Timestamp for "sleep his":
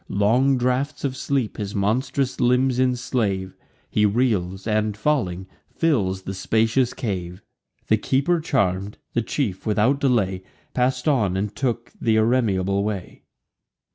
1.15-1.75